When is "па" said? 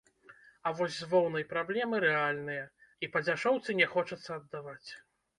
3.15-3.21